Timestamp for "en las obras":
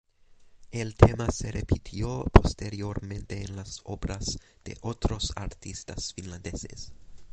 3.45-4.39